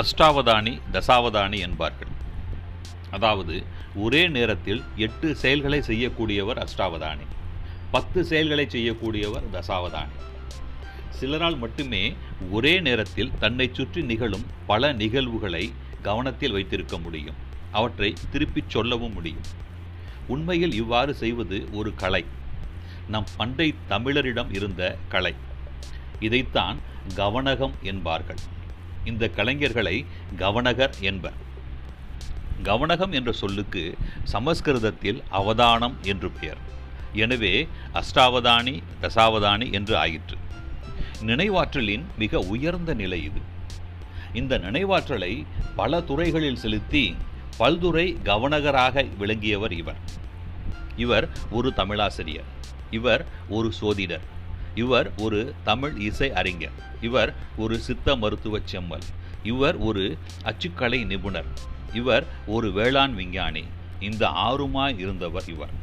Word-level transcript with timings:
அஷ்டாவதானி 0.00 0.72
தசாவதானி 0.92 1.58
என்பார்கள். 1.58 2.12
அதாவது 3.10 3.54
ஒரே 3.94 4.28
நேரத்தில் 4.28 4.82
எட்டு 4.96 5.36
செயல்களை 5.36 5.78
செய்யக்கூடியவர் 5.78 6.58
அஷ்டாவதானி 6.64 7.26
பத்து 7.90 8.24
செயல்களை 8.24 8.66
செய்யக்கூடியவர் 8.66 9.46
தசாவதானி. 9.52 10.16
சிலரால் 11.10 11.58
மட்டுமே 11.58 12.14
ஒரே 12.50 12.80
நேரத்தில் 12.80 13.32
தன்னை 13.38 13.70
சுற்றி 13.72 14.02
நிகழும் 14.02 14.46
பல 14.66 14.92
நிகழ்வுகளை 14.92 15.72
கவனத்தில் 16.02 16.52
வைத்திருக்க 16.52 16.98
முடியும். 16.98 17.38
அவற்றை 17.72 18.14
திருப்பிச் 18.30 18.70
சொல்லவும் 18.70 19.12
முடியும். 19.12 19.46
உண்மையில் 20.26 20.72
இவ்வாறு 20.72 21.14
செய்வது 21.14 21.68
ஒரு 21.72 21.94
கலை. 21.94 22.24
நம் 23.08 23.26
பண்டை 23.36 23.74
தமிழரிடம் 23.88 24.54
இருந்த 24.54 24.96
கலை. 25.08 25.34
இதைத்தான் 26.20 26.78
கவனகம் 27.16 27.74
என்பார்கள். 27.82 28.42
இந்த 29.06 29.30
கலைஞர்களை 29.36 30.04
கவனகர் 30.38 30.94
என்பர். 31.00 31.44
கவனகம் 32.62 33.12
என்ற 33.12 33.32
சொல்லுக்கு 33.32 33.96
சமஸ்கிருதத்தில் 34.24 35.22
அவதானம் 35.32 35.94
என்று 36.02 36.30
பெயர். 36.30 36.58
எனவே 37.12 37.68
அஷ்டாவதானி 37.94 38.82
தசாவதானி 39.02 39.72
என்று 39.72 39.96
ஆயிற்று. 39.96 40.36
நினைவாற்றலின் 41.20 42.04
மிக 42.18 42.38
உயர்ந்த 42.38 42.94
நிலை 42.94 43.24
இது. 43.24 43.40
இந்த 44.32 44.58
நினைவாற்றலை 44.58 45.44
பல 45.76 46.00
துறைகளில் 46.00 46.56
செலுத்தி 46.56 47.16
பல்துறை 47.58 48.16
கவனகராக 48.24 49.06
விளங்கியவர் 49.18 49.72
இவர். 49.72 50.00
இவர் 50.96 51.28
ஒரு 51.50 51.72
தமிழாசிரியர். 51.76 52.50
இவர் 52.90 53.26
ஒரு 53.48 53.72
சோதிடர். 53.72 54.34
இவர் 54.76 55.10
ஒரு 55.16 55.54
தமிழ் 55.64 56.00
இசை 56.00 56.32
அறிஞர். 56.32 56.76
இவர் 57.00 57.34
ஒரு 57.56 57.78
சித்த 57.78 58.16
மருத்துவ 58.16 58.58
செம்மல். 58.64 59.06
இவர் 59.42 59.76
ஒரு 59.76 60.18
அச்சுக்கலை 60.44 61.04
நிபுணர். 61.06 61.50
இவர் 61.92 62.26
ஒரு 62.46 62.72
வேளாண் 62.72 63.14
விஞ்ஞானி. 63.14 63.64
இந்த 64.00 64.28
ஆறுமாய் 64.28 64.98
இருந்தவர் 64.98 65.48
இவர். 65.48 65.74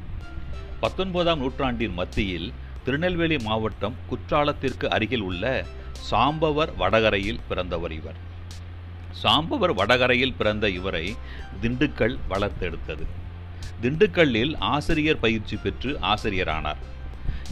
பத்தொன்பதாம் 0.80 1.40
நூற்றாண்டின் 1.40 1.94
மத்தியில் 1.94 2.54
திருநெல்வேலி 2.84 3.38
மாவட்டம் 3.38 3.96
குற்றாலத்திற்கு 4.10 4.86
அருகில் 4.86 5.22
உள்ள 5.22 5.66
சாம்பவர் 6.12 6.76
வடகரையில் 6.76 7.40
பிறந்தவர் 7.48 7.92
இவர். 7.92 8.20
சாம்பவர் 9.24 9.74
வடகரையில் 9.74 10.34
பிறந்த 10.34 10.70
இவரை 10.70 11.16
திண்டுக்கல் 11.62 12.18
வளர்த்தெடுத்தது. 12.30 13.06
திண்டுக்கல்லில் 13.82 14.56
ஆசிரியர் 14.60 15.20
பயிற்சி 15.20 15.56
பெற்று 15.56 16.00
ஆசிரியரானார். 16.02 16.82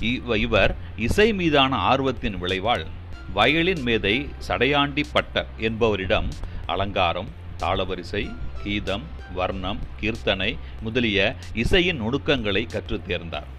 இவர் 0.01 0.75
இசை 0.97 1.33
மீதான 1.33 1.75
ஆர்வத்தின் 1.77 2.37
விளைவால் 2.37 2.85
வயலின் 3.33 3.81
மேதை 3.81 4.29
சடையாண்டி 4.47 5.03
பட்டர் 5.11 5.49
என்பவரிடம் 5.57 6.29
அலங்காரம் 6.65 7.29
தாளவரிசை 7.59 8.35
கீதம் 8.63 9.03
வர்ணம் 9.33 9.79
கீர்த்தனை 10.01 10.57
முதலிய 10.81 11.35
இசையின் 11.53 11.97
நுணுக்கங்களை 11.97 12.65
கற்றுத் 12.65 13.07
தேர்ந்தார் 13.07 13.49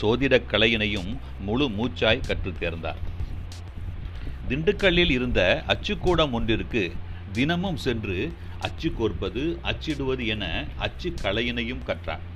சோதிடக் 0.00 0.50
கலையினையும் 0.50 1.18
முழு 1.40 1.68
மூச்சாய் 1.68 2.26
கற்றுத் 2.26 2.60
தேர்ந்தார் 2.60 3.00
திண்டுக்கல்லில் 4.48 5.10
இருந்த 5.10 5.64
அச்சுக்கூடம் 5.66 6.30
ஒன்றிற்கு 6.30 6.92
தினமும் 7.32 7.76
சென்று 7.76 8.32
அச்சு 8.58 8.88
கோர்ப்பது 8.88 9.58
அச்சிடுவது 9.62 10.26
என 10.26 10.64
அச்சு 10.78 11.14
கலையினையும் 11.22 11.84
கற்றார். 11.86 12.31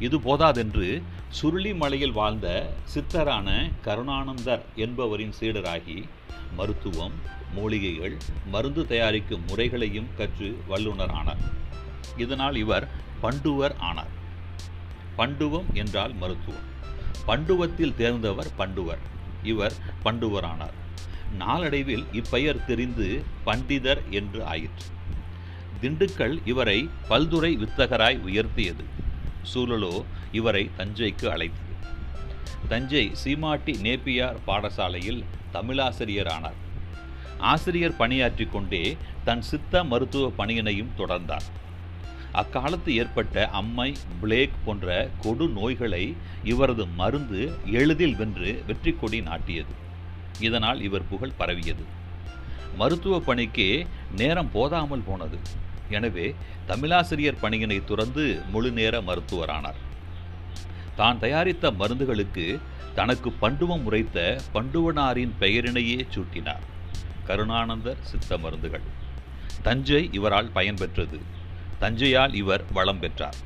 இது 0.00 0.20
போதாதென்று 0.20 1.02
சுருளிமலையில் 1.42 2.12
வாழ்ந்த 2.12 2.72
சித்தரான 2.94 3.70
கருணானந்தர் 3.84 4.60
என்பவரின் 4.74 5.32
சீடராகி 5.40 6.02
மருத்துவம் 6.56 7.12
மூலிகைகள் 7.54 8.16
மருந்து 8.46 8.86
தயாரிக்கும் 8.86 9.44
முறைகளையும் 9.46 10.06
கற்று 10.16 10.58
வல்லுனர் 10.68 11.10
ஆனார். 11.10 11.36
இதனால் 12.16 12.56
இவர் 12.56 12.88
பண்டுவர் 13.22 13.76
ஆனார். 13.78 14.10
பண்டுவம் 15.18 15.72
என்றால் 15.72 16.14
மருத்துவம். 16.14 16.72
பண்டுவத்தில் 17.26 17.94
தேர்ந்தவர் 17.96 18.50
பண்டுவர். 18.58 18.98
இவர் 19.42 19.72
பண்டுவர் 20.04 20.42
ஆனார். 20.42 20.74
நாளடைவில் 21.36 22.04
இப்பெயர் 22.12 22.64
தெரிந்து 22.64 23.22
பண்டிதர் 23.46 24.08
என்று 24.10 24.44
ஆயிற்று. 24.44 24.86
திண்டுக்கல் 25.82 26.40
இவரை 26.44 26.88
பல்துறை 27.08 27.56
வித்தகராய் 27.56 28.18
உயர்த்தியது. 28.20 29.02
சூழலோ 29.54 30.04
இவரை 30.32 30.70
தஞ்சைக்கு 30.78 31.26
அழைத்தது. 31.26 31.72
தஞ்சை 32.68 33.10
சீமாட்டி 33.24 33.72
நேப்பியார் 33.76 34.36
பாடசாலையில் 34.46 35.24
தமிழாசிரியர் 35.52 36.28
ஆனார் 36.28 36.60
ஆசிரியர் 37.38 37.96
பணியாற்றிக் 37.96 38.52
கொண்டே 38.52 38.96
தன் 39.24 39.42
சித்த 39.42 39.84
மருத்துவ 39.84 40.32
பணியினையும் 40.38 40.94
தொடர்ந்தார். 40.98 41.46
அக்காலத்து 42.32 42.94
ஏற்பட்ட 42.94 43.48
அம்மை 43.48 43.94
பிளேக் 44.20 44.56
போன்ற 44.64 45.08
கொடு 45.20 45.48
நோய்களை 45.48 46.14
இவரது 46.44 46.86
மருந்து 46.86 47.52
எளிதில் 47.64 48.16
வென்று 48.16 48.62
வெற்றி 48.66 48.92
கொடி 48.92 49.20
நாட்டியது. 49.20 49.74
இதனால் 50.40 50.80
இவர் 50.80 51.08
புகழ் 51.08 51.36
பரவியது. 51.36 51.84
மருத்துவ 52.76 53.20
பணிக்கே 53.20 53.86
நேரம் 54.16 54.50
போதாமல் 54.52 55.04
போனது. 55.06 55.38
எனவே 55.90 56.34
தமிழாசிரியர் 56.66 57.38
பணியினை 57.42 57.84
துறந்து 57.84 58.40
முழுநேர 58.50 59.00
மருத்துவரானார். 59.00 59.80
தான் 60.96 61.18
தயாரித்த 61.18 61.70
மருந்துகளுக்கு 61.70 62.60
தனக்கு 62.94 63.32
பண்டுவம் 63.40 63.82
உரைத்த 63.82 64.40
பண்டுவனாரின் 64.52 65.32
பெயரினையே 65.40 66.06
சூட்டினார். 66.14 66.60
கருணானந்த 67.26 67.96
சித்த 68.00 68.38
மருந்துகள். 68.38 68.80
தஞ்சை 69.62 70.08
இவரால் 70.12 70.50
பயன்பெற்றது. 70.54 71.20
தஞ்சையால் 71.80 72.34
இவர் 72.34 72.64
வளம் 72.72 72.98
பெற்றார். 72.98 73.36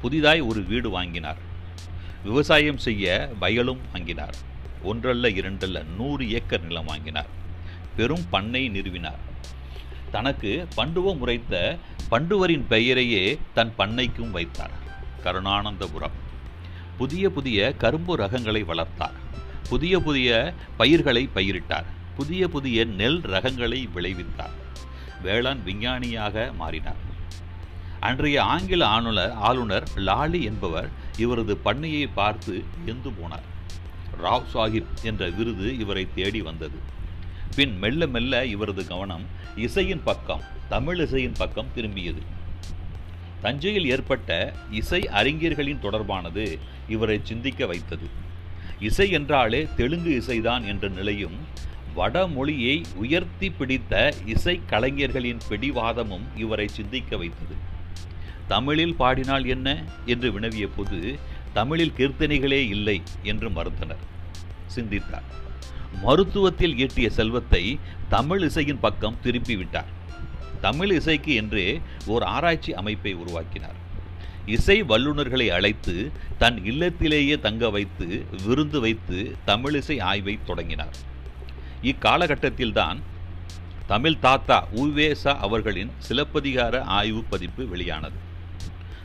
புதிதாய் 0.00 0.40
ஒரு 0.40 0.62
வீடு 0.62 0.90
வாங்கினார். 0.90 1.36
விவசாயம் 2.24 2.78
செய்ய 2.78 3.32
வயலும் 3.40 3.80
வாங்கினார். 3.92 4.34
ஒன்றல்ல 4.82 5.28
இரண்டல்ல 5.28 5.84
நூறு 5.96 6.30
ஏக்கர் 6.30 6.62
நிலம் 6.62 6.84
வாங்கினார். 6.84 7.26
பெரும் 7.96 8.24
பண்ணை 8.30 8.70
நிறுவினார். 8.70 9.32
தனக்கு 10.14 10.68
பண்டுவம் 10.76 11.18
உரைத்த 11.18 11.76
பண்டுவரின் 12.10 12.66
பெயரையே 12.68 13.38
தன் 13.54 13.72
பண்ணைக்கும் 13.78 14.30
வைத்தார். 14.30 14.70
கருணானந்தபுரம். 15.24 16.14
புதிய 16.98 17.30
புதிய 17.30 17.72
கரும்பு 17.72 18.16
ரகங்களை 18.16 18.64
வளர்த்தார். 18.64 19.16
புதிய 19.68 20.00
புதிய 20.00 20.54
பயிர்களை 20.76 21.28
பயிரிட்டார். 21.34 21.84
புதிய 22.16 22.48
புதிய 22.48 22.84
நெல் 22.84 23.20
ரகங்களை 23.20 23.88
விளைவித்தார். 23.94 24.54
வேளாண் 25.22 25.62
விஞ்ஞானியாக 25.62 26.52
மாறினார். 26.56 27.02
அன்றைய 28.00 28.42
ஆங்கில 28.42 28.86
ஆளுநர் 28.86 29.32
ஆளுநர் 29.32 29.88
லாலி 29.96 30.42
என்பவர் 30.42 30.90
இவரது 31.18 31.56
பண்ணையை 31.56 32.06
பார்த்து 32.06 32.64
எந்து 32.86 33.10
போனார். 33.10 33.48
ராவ் 34.22 34.44
சாஹிப் 34.54 35.02
என்ற 35.02 35.28
விருது 35.28 35.78
இவரை 35.78 36.08
தேடி 36.14 36.42
வந்தது. 36.42 36.92
பின் 37.56 37.78
மெல்ல 37.78 38.06
மெல்ல 38.06 38.46
இவரது 38.46 38.86
கவனம் 38.86 39.22
இசையின் 39.56 40.02
பக்கம் 40.04 40.40
தமிழ் 40.68 41.00
இசையின் 41.00 41.32
பக்கம் 41.32 41.66
திரும்பியது. 41.76 42.22
தஞ்சையில் 43.42 43.90
ஏற்பட்ட 43.90 44.54
இசை 44.70 45.08
அறிஞர்களின் 45.08 45.78
தொடர்பானது 45.82 46.58
இவரை 46.88 47.20
சிந்திக்க 47.22 47.66
வைத்தது. 47.66 48.08
இசை 48.80 49.10
என்றாலே 49.10 49.68
தெலுங்கு 49.76 50.22
இசைதான் 50.26 50.66
என்ற 50.66 50.88
நிலையும் 50.88 51.36
வடமொழியை 51.96 52.84
உயர்த்தி 52.94 53.50
பிடித்த 53.50 54.14
இசை 54.26 54.60
கலைஞர்களின் 54.66 55.38
பிடிவாதமும் 55.48 56.22
இவரை 56.36 56.68
சிந்திக்க 56.68 57.16
வைத்தது. 57.16 57.54
தமிழில் 58.48 58.94
பாடினால் 58.94 59.46
என்ன? 59.46 59.84
என்று 60.06 60.32
வினவிய 60.32 60.68
போது 60.76 61.18
தமிழில் 61.52 61.92
கீர்த்தனைகளே 61.96 62.66
இல்லை 62.66 63.02
என்று 63.22 63.48
மறுத்தனர். 63.48 64.04
சிந்தித்தார். 64.66 65.42
மருத்துவத்தில் 66.02 66.74
ஈட்டிய 66.74 67.08
செல்வத்தை 67.08 67.78
தமிழ் 68.08 68.42
இசையின் 68.42 68.80
பக்கம் 68.80 69.16
திருப்பிவிட்டார். 69.22 69.90
தமிழ் 70.60 70.92
இசைக்கு 70.92 71.34
என்றே 71.34 71.80
ஓர் 72.06 72.22
ஆராய்ச்சி 72.22 72.74
அமைப்பை 72.74 73.14
உருவாக்கினார். 73.14 73.82
இசை 74.46 74.82
வல்லுநர்களை 74.82 75.50
அழைத்து 75.50 76.12
தன் 76.38 76.56
இல்லத்திலேயே 76.56 77.40
தங்க 77.40 77.70
வைத்து 77.70 78.24
விருந்து 78.46 78.80
வைத்து 78.80 79.36
தமிழிசை 79.46 80.02
ஆய்வை 80.02 80.38
தொடங்கினார். 80.44 80.96
இக்காலகட்டத்தில்தான் 81.82 82.98
தமிழ் 83.86 84.18
தாத்தா 84.18 84.66
உவேசா 84.74 85.36
அவர்களின் 85.36 85.90
சிலப்பதிகார 85.98 86.82
ஆய்வு 86.82 87.22
பதிப்பு 87.22 87.68
வெளியானது. 87.68 88.16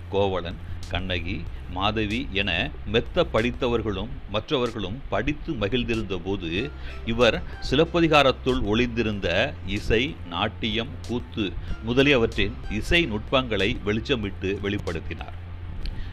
கோவலன் 0.10 0.56
கண்ணகி 0.90 1.38
மாதவி 1.72 2.20
என 2.32 2.52
மெத்த 2.86 3.26
படித்தவர்களும் 3.34 4.12
மற்றவர்களும் 4.30 4.98
படித்து 5.10 5.54
மகிழ்ந்திருந்த 5.54 6.18
போது 6.26 6.52
இவர் 7.06 7.38
சிலப்பதிகாரத்துள் 7.72 8.62
ஒளிந்திருந்த 8.64 9.28
இசை 9.78 10.16
நாட்டியம் 10.30 10.94
கூத்து 11.08 11.46
முதலியவற்றின் 11.84 12.56
இசை 12.70 13.02
நுட்பங்களை 13.06 13.70
வெளிச்சமிட்டு 13.86 14.52
வெளிப்படுத்தினார். 14.66 15.38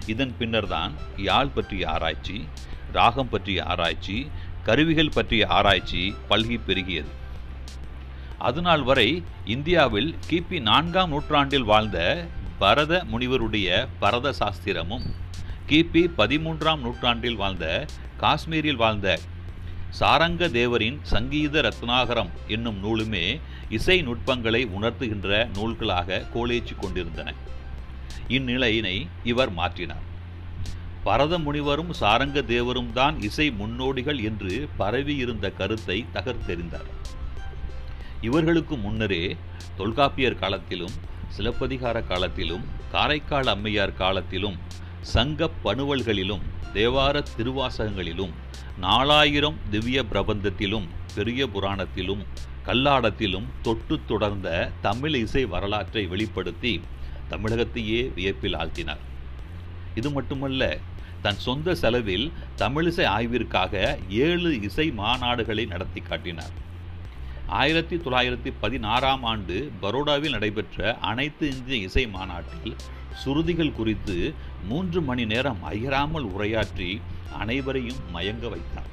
இதன் 0.07 0.35
பின்னர்தான் 0.39 0.93
யாழ் 1.17 1.55
பற்றிய 1.55 1.85
ஆராய்ச்சி 1.89 2.39
ராகம் 2.93 3.29
பற்றிய 3.29 3.65
ஆராய்ச்சி 3.65 4.19
கருவிகள் 4.63 5.15
பற்றிய 5.15 5.47
ஆராய்ச்சி 5.47 6.03
பல்கி 6.31 6.59
பெருகியது. 6.69 7.13
அதுநாள் 8.41 8.83
வரை 8.83 9.23
இந்தியாவில் 9.45 10.11
கிபி 10.31 10.59
நான்காம் 10.61 11.09
நூற்றாண்டில் 11.09 11.65
வாழ்ந்த 11.65 11.99
பரத 12.61 12.93
முனிவருடைய 13.11 13.69
பரத 14.03 14.33
சாஸ்திரமும் 14.39 15.07
கிபி 15.71 16.03
பதிமூன்றாம் 16.19 16.83
நூற்றாண்டில் 16.85 17.41
வாழ்ந்த 17.41 17.65
காஷ்மீரில் 18.23 18.81
வாழ்ந்த 18.83 19.09
சாரங்க 19.99 20.45
தேவரின் 20.57 20.97
சங்கீத 21.13 21.61
ரத்னாகரம் 21.67 22.31
என்னும் 22.55 22.79
நூலுமே 22.85 23.25
இசை 23.69 23.97
நுட்பங்களை 24.03 24.63
உணர்த்துகின்ற 24.77 25.31
நூல்களாக 25.57 26.19
கோலேச்சு 26.35 26.75
கொண்டிருந்தன. 26.79 27.29
இந்நிலையினை 28.29 28.97
இவர் 29.33 29.53
மாற்றினார். 29.59 30.07
பரத 31.03 31.39
முனிவரும் 31.39 31.93
சாரங்க 32.01 32.39
தேவரும் 32.53 32.91
தான் 32.93 33.19
இசை 33.21 33.47
முன்னோடிகள் 33.51 34.21
என்று 34.31 34.55
பரவியிருந்த 34.77 35.51
கருத்தை 35.51 35.99
தகர்த்தெறிந்தார். 36.15 36.89
இவர்களுக்கு 38.21 38.77
முன்னரே 38.77 39.23
தொல்காப்பியர் 39.77 40.41
காலத்திலும் 40.45 40.97
சிலப்பதிகார 41.37 42.03
காலத்திலும் 42.03 42.65
காரைக்கால் 42.93 43.47
அம்மையார் 43.47 43.95
காலத்திலும் 43.95 44.57
சங்க 45.15 45.49
பணுவல்களிலும் 45.65 46.45
தேவார 46.75 47.23
திருவாசகங்களிலும் 47.37 48.33
நாலாயிரம் 48.79 49.59
திவ்ய 49.71 50.05
பிரபந்தத்திலும் 50.13 50.87
பெரிய 51.15 51.47
புராணத்திலும் 51.47 52.23
கல்லாடத்திலும் 52.67 53.47
தொட்டு 53.63 53.97
தொடர்ந்த 54.07 54.71
தமிழ் 54.81 55.15
இசை 55.15 55.45
வரலாற்றை 55.47 56.07
வெளிப்படுத்தி 56.07 56.75
தமிழகத்தையே 57.31 58.01
வியப்பில் 58.15 58.57
ஆழ்த்தினார். 58.57 59.03
இது 59.95 60.11
மட்டுமல்ல 60.11 60.79
தன் 61.23 61.39
சொந்த 61.39 61.75
செலவில் 61.75 62.33
தமிழிசை 62.59 63.07
ஆய்விற்காக 63.17 63.75
ஏழு 64.09 64.61
இசை 64.61 64.87
மாநாடுகளை 64.99 65.67
நடத்தி 65.67 66.01
காட்டினார். 66.01 66.55
ஆயிரத்தி 67.49 67.97
தொள்ளாயிரத்தி 67.97 68.53
பதினாறாம் 68.61 69.23
ஆண்டு 69.23 69.73
பரோடாவில் 69.83 70.31
நடைபெற்ற 70.31 70.99
அனைத்து 71.01 71.57
இந்திய 71.57 71.77
இசை 71.77 72.07
மாநாட்டில் 72.07 72.77
சுருதிகள் 73.25 73.73
குறித்து 73.73 74.35
மூன்று 74.69 75.03
மணி 75.03 75.25
நேரம் 75.25 75.63
அயராமல் 75.63 76.27
உரையாற்றி 76.27 77.01
அனைவரையும் 77.39 78.01
மயங்க 78.15 78.49
வைத்தார். 78.49 78.91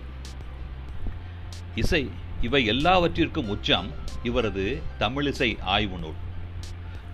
இசை 1.76 2.10
இவை 2.42 2.66
எல்லாவற்றிற்கும் 2.66 3.48
உச்சம் 3.48 3.90
இவரது 4.24 4.82
தமிழிசை 5.00 5.62
ஆய்வு 5.62 5.98
நூல். 5.98 6.20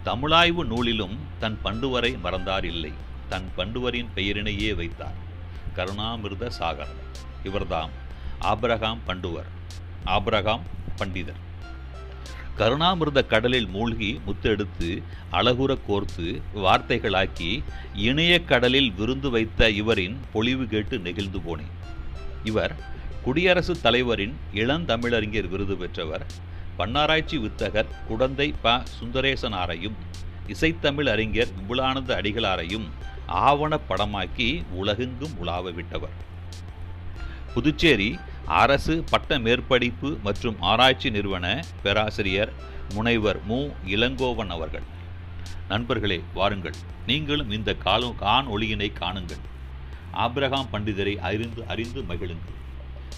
தமிழாய்வு 0.05 0.65
நூலிலும் 0.65 1.17
தன் 1.39 1.57
பண்டுவரை 1.63 2.19
மறந்தார் 2.21 2.65
இல்லை 2.65 2.91
தன் 3.29 3.49
பண்டுவரின் 3.57 4.09
பெயரினையே 4.15 4.75
வைத்தார். 4.75 5.17
கருணாமிர்த 5.75 6.51
சாகர் 6.59 6.95
இவர்தாம் 7.43 7.89
ஆப்ரகாம் 8.41 8.99
பண்டுவர். 9.07 9.49
ஆப்ரகாம் 10.05 10.61
பண்டிதர். 10.99 11.47
கருணாமிருத 12.57 13.27
கடலில் 13.27 13.67
மூழ்கி 13.67 14.21
முத்தெடுத்து 14.27 15.03
அழகுற 15.31 15.77
கோர்த்து 15.87 16.41
வார்த்தைகளாக்கி 16.55 17.63
இணைய 17.93 18.43
கடலில் 18.43 18.91
விருந்து 18.91 19.29
வைத்த 19.29 19.69
இவரின் 19.69 20.17
பொழிவு 20.33 20.65
கேட்டு 20.65 20.99
நெகிழ்ந்து 20.99 21.37
போனேன். 21.37 21.71
இவர் 22.43 22.75
குடியரசுத் 23.23 23.83
தலைவரின் 23.83 24.35
இளந்தமிழறிஞர் 24.53 25.49
விருது 25.49 25.77
பெற்றவர். 25.77 26.25
பன்னாராய்ச்சி 26.77 27.37
வித்தகர் 27.37 27.85
குடந்தை 28.07 28.53
ப. 28.61 28.83
சுந்தரேசனாரையும் 29.01 29.93
இசைத்தமிழ் 30.47 31.09
அறிஞர் 31.09 31.47
விபுலானந்த 31.47 32.15
அடிகளாரையும் 32.15 32.87
ஆவணப் 33.25 33.81
படமாக்கி 33.89 34.63
உலகெங்கும் 34.71 35.37
உலாவ 35.39 35.71
விட்டவர். 35.71 36.27
புதுச்சேரி 37.53 38.17
அரசு 38.49 39.03
பட்ட 39.09 39.39
மேற்படிப்பு 39.39 40.21
மற்றும் 40.21 40.55
ஆராய்ச்சி 40.59 41.09
நிறுவன 41.09 41.63
பேராசிரியர் 41.83 42.53
முனைவர் 42.93 43.43
மு. 43.43 43.69
இளங்கோவன் 43.85 44.47
அவர்கள். 44.47 44.81
நண்பர்களே 45.67 46.23
வாருங்கள். 46.33 46.73
நீங்களும் 47.05 47.51
இந்த 47.51 47.73
காலம் 47.73 48.15
கான் 48.15 48.47
ஒளியினை 48.47 48.91
காணுங்கள். 48.99 49.43
ஆப்ரஹாம் 50.13 50.67
பண்டிதரை 50.73 51.15
அறிந்து 51.15 51.65
அறிந்து 51.67 52.01
மகிழுங்கள். 52.01 52.57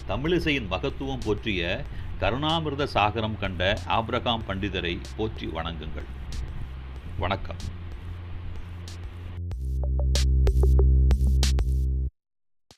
தமிழிசையின் 0.08 0.68
மகத்துவம் 0.68 1.22
போற்றிய 1.26 1.84
கருணாமிர்த 2.20 2.88
சாகரம் 2.94 3.38
கண்ட 3.38 3.78
ஆப்ரஹாம் 3.88 4.46
பண்டிதரை 4.48 5.00
போற்றி 5.18 5.48
வணங்குங்கள். 5.48 6.10
வணக்கம். 7.18 7.80